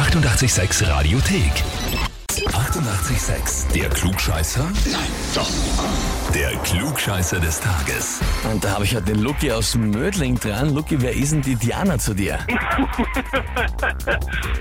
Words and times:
886 0.00 0.88
Radiothek. 0.88 1.52
88,6. 2.30 3.70
Der 3.74 3.90
Klugscheißer? 3.90 4.64
Nein, 4.90 5.10
doch. 5.34 5.50
Der 6.34 6.52
Klugscheißer 6.62 7.38
des 7.38 7.60
Tages. 7.60 8.20
Und 8.50 8.64
da 8.64 8.70
habe 8.70 8.84
ich 8.84 8.92
ja 8.92 9.02
den 9.02 9.18
Lucky 9.18 9.52
aus 9.52 9.74
Mödling 9.74 10.40
dran. 10.40 10.74
Lucky, 10.74 11.02
wer 11.02 11.12
ist 11.12 11.32
denn 11.32 11.42
die 11.42 11.54
Diana 11.54 11.98
zu 11.98 12.14
dir? 12.14 12.38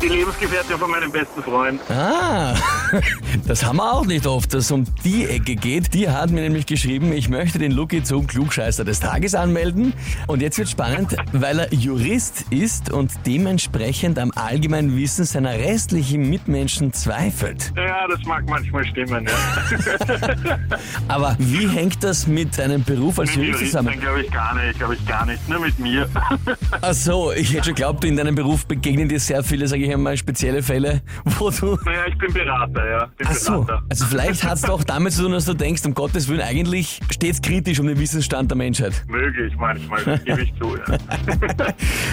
Die 0.00 0.08
Lebensgefährtin 0.08 0.78
von 0.78 0.90
meinem 0.90 1.12
besten 1.12 1.42
Freund. 1.42 1.80
Ah, 1.90 2.54
das 3.46 3.64
haben 3.64 3.76
wir 3.76 3.92
auch 3.92 4.06
nicht 4.06 4.26
oft, 4.26 4.52
dass 4.54 4.64
es 4.64 4.70
um 4.70 4.84
die 5.04 5.26
Ecke 5.26 5.56
geht. 5.56 5.94
Die 5.94 6.08
hat 6.08 6.30
mir 6.30 6.42
nämlich 6.42 6.66
geschrieben, 6.66 7.12
ich 7.12 7.28
möchte 7.28 7.58
den 7.58 7.72
Lucky 7.72 8.02
zum 8.02 8.26
Klugscheißer 8.26 8.84
des 8.84 9.00
Tages 9.00 9.34
anmelden. 9.34 9.92
Und 10.26 10.42
jetzt 10.42 10.58
wird 10.58 10.68
spannend, 10.68 11.16
weil 11.32 11.60
er 11.60 11.74
Jurist 11.74 12.44
ist 12.50 12.92
und 12.92 13.12
dementsprechend 13.26 14.18
am 14.18 14.32
allgemeinen 14.34 14.96
Wissen 14.96 15.24
seiner 15.24 15.52
restlichen 15.52 16.28
Mitmenschen 16.28 16.92
zweifelt. 16.92 17.72
Ja, 17.76 18.06
das 18.08 18.22
mag 18.24 18.48
manchmal 18.48 18.84
stimmen, 18.86 19.26
ja. 19.26 20.56
Aber 21.08 21.36
wie 21.38 21.68
hängt 21.68 22.02
das 22.02 22.26
mit 22.26 22.58
deinem 22.58 22.82
Beruf 22.84 23.18
als 23.18 23.36
Mit 23.36 23.46
Jurist 23.46 23.66
zusammen? 23.66 23.98
glaube 24.00 24.22
ich 24.22 24.30
gar 24.30 24.54
nicht, 24.54 24.78
glaube 24.78 24.94
ich 24.94 25.06
gar 25.06 25.26
nicht. 25.26 25.48
Nur 25.48 25.60
mit 25.60 25.78
mir. 25.78 26.08
Ach 26.80 26.92
so, 26.92 27.32
ich 27.32 27.52
hätte 27.52 27.66
schon 27.66 27.74
geglaubt, 27.74 28.04
in 28.04 28.16
deinem 28.16 28.34
Beruf 28.34 28.66
begegnen 28.66 29.08
dir 29.08 29.20
sehr 29.20 29.42
viele, 29.42 29.66
sage 29.66 29.84
ich 29.84 29.92
einmal, 29.92 30.16
spezielle 30.16 30.62
Fälle, 30.62 31.02
wo 31.24 31.50
du 31.50 31.76
naja, 31.84 32.06
ich 32.08 32.18
bin 32.18 32.32
Berater, 32.32 32.75
ja. 32.84 33.06
Bin 33.16 33.26
Ach 33.30 33.34
so, 33.34 33.66
also 33.88 34.06
vielleicht 34.06 34.44
hat 34.44 34.54
es 34.54 34.62
doch 34.62 34.84
damit 34.84 35.12
zu 35.12 35.22
tun, 35.22 35.32
dass 35.32 35.44
du 35.44 35.54
denkst, 35.54 35.84
um 35.86 35.94
Gottes 35.94 36.28
Willen, 36.28 36.40
eigentlich 36.40 37.00
steht 37.10 37.42
kritisch 37.42 37.80
um 37.80 37.86
den 37.86 37.98
Wissensstand 37.98 38.50
der 38.50 38.56
Menschheit. 38.56 39.04
Möglich 39.08 39.54
manchmal, 39.58 40.04
das 40.04 40.24
gebe 40.24 40.42
ich 40.42 40.54
zu, 40.60 40.76
ja. 40.76 40.98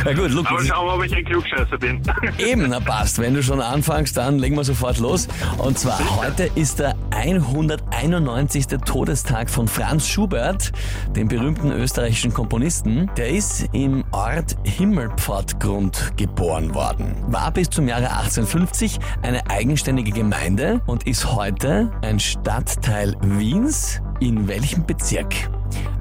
Na 0.05 0.13
gut, 0.13 0.31
Luke, 0.31 0.49
Aber 0.49 0.63
schauen 0.63 0.87
wir, 0.87 0.93
ob 0.95 1.03
ich 1.03 1.15
ein 1.15 1.25
Klugscheißer 1.25 1.77
bin. 1.77 2.01
eben, 2.37 2.69
na 2.69 2.79
passt. 2.79 3.19
Wenn 3.19 3.33
du 3.33 3.43
schon 3.43 3.61
anfängst, 3.61 4.15
dann 4.17 4.39
legen 4.39 4.55
wir 4.55 4.63
sofort 4.63 4.99
los. 4.99 5.27
Und 5.57 5.77
zwar, 5.77 5.99
heute 6.17 6.49
ist 6.55 6.79
der 6.79 6.95
191. 7.11 8.67
Todestag 8.85 9.49
von 9.49 9.67
Franz 9.67 10.07
Schubert, 10.07 10.71
dem 11.15 11.27
berühmten 11.27 11.71
österreichischen 11.71 12.33
Komponisten. 12.33 13.09
Der 13.17 13.29
ist 13.29 13.67
im 13.73 14.03
Ort 14.11 14.55
Himmelpfortgrund 14.63 16.13
geboren 16.17 16.73
worden. 16.73 17.15
War 17.27 17.51
bis 17.51 17.69
zum 17.69 17.87
Jahre 17.87 18.09
1850 18.09 18.99
eine 19.21 19.49
eigenständige 19.49 20.11
Gemeinde 20.11 20.52
und 20.85 21.07
ist 21.07 21.33
heute 21.33 21.91
ein 22.03 22.19
Stadtteil 22.19 23.15
Wiens. 23.21 23.99
In 24.19 24.47
welchem 24.47 24.85
Bezirk? 24.85 25.33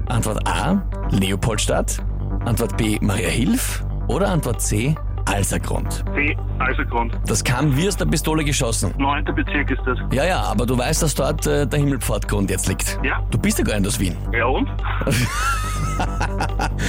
Antwort 0.07 0.47
A, 0.47 0.83
Leopoldstadt. 1.09 2.03
Antwort 2.45 2.77
B, 2.77 2.99
Maria 3.01 3.29
Hilf. 3.29 3.83
Oder 4.07 4.29
Antwort 4.29 4.61
C, 4.61 4.95
Alsergrund. 5.25 6.03
C, 6.13 6.37
also 6.59 6.83
Grund. 6.85 7.17
Das 7.25 7.43
kam 7.43 7.75
wie 7.75 7.87
aus 7.87 7.97
der 7.97 8.05
Pistole 8.05 8.43
geschossen. 8.43 8.93
Neunter 8.97 9.33
Bezirk 9.33 9.71
ist 9.71 9.81
das. 9.87 9.97
Ja, 10.11 10.25
ja, 10.25 10.41
aber 10.41 10.67
du 10.67 10.77
weißt, 10.77 11.01
dass 11.01 11.15
dort 11.15 11.47
äh, 11.47 11.65
der 11.65 11.79
Himmelpfortgrund 11.79 12.51
jetzt 12.51 12.67
liegt. 12.67 12.99
Ja. 13.03 13.23
Du 13.31 13.39
bist 13.39 13.57
ja 13.57 13.63
gar 13.65 13.79
nicht 13.79 13.87
aus 13.87 13.99
Wien. 13.99 14.15
Ja 14.33 14.45
und? 14.45 14.69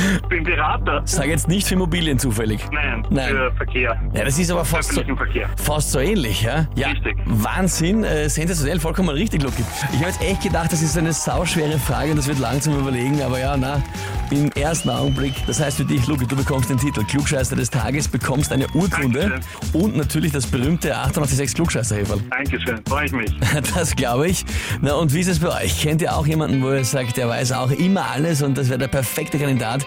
bin 0.29 0.45
Berater. 0.45 1.03
Sag 1.05 1.27
jetzt 1.27 1.49
nicht 1.49 1.67
für 1.67 1.75
Immobilien 1.75 2.19
zufällig. 2.19 2.61
Nein, 2.73 3.07
Nein. 3.11 3.29
für 3.31 3.53
Verkehr. 3.53 4.01
Ja, 4.15 4.25
das 4.25 4.39
ist 4.39 4.51
aber 4.51 4.65
fast 4.65 4.93
so, 4.93 5.03
Verkehr. 5.03 5.49
fast 5.57 5.93
so 5.93 5.99
ähnlich, 5.99 6.43
ja? 6.43 6.67
Ja. 6.75 6.89
Richtig. 6.89 7.17
Wahnsinn, 7.27 8.05
äh, 8.05 8.29
sensationell, 8.29 8.81
vollkommen 8.81 9.09
richtig, 9.11 9.43
Lucky. 9.43 9.63
Ich 9.93 9.99
habe 9.99 10.11
jetzt 10.11 10.23
echt 10.23 10.43
gedacht, 10.43 10.73
das 10.73 10.83
ist 10.83 10.97
eine 10.99 11.13
sauschwere 11.13 11.79
Frage 11.79 12.11
und 12.11 12.17
das 12.17 12.27
wird 12.29 12.39
langsam 12.39 12.79
überlegen, 12.79 13.21
aber 13.23 13.39
ja, 13.39 13.57
na, 13.57 13.83
im 14.31 14.51
ersten 14.53 14.91
Augenblick. 14.91 15.35
Das 15.47 15.61
heißt 15.61 15.77
für 15.77 15.85
dich, 15.85 16.07
Lucky, 16.07 16.27
du 16.27 16.37
bekommst 16.37 16.71
den 16.71 16.79
Titel 16.79 17.05
Klugscheißer 17.05 17.57
des 17.57 17.71
Tages, 17.71 18.09
bekommst 18.09 18.53
eine 18.53 18.67
Urkunde 18.75 19.41
und 19.73 19.97
natürlich 19.97 20.33
das 20.33 20.47
berühmte 20.47 20.97
886 20.97 21.55
klugscheißer 21.55 21.97
-Häferl. 21.97 22.21
Dankeschön, 22.31 22.81
freue 22.87 23.07
ich 23.07 23.13
mich. 23.13 23.33
Das 23.75 23.97
glaube 23.97 24.29
ich. 24.29 24.45
Na 24.81 24.95
und 24.95 25.13
wie 25.15 25.21
ist 25.21 25.29
es 25.29 25.39
bei 25.39 25.65
euch? 25.65 25.81
Kennt 25.81 26.03
ihr 26.03 26.15
auch 26.17 26.27
jemanden, 26.27 26.63
wo 26.63 26.71
ihr 26.73 26.85
sagt, 26.85 27.17
der 27.17 27.29
weiß 27.29 27.53
auch 27.53 27.71
immer 27.71 28.11
alles 28.11 28.43
und 28.43 28.57
das 28.59 28.69
wäre 28.69 28.79
der 28.79 28.89
perfekte 28.89 29.39
Kandidat 29.39 29.87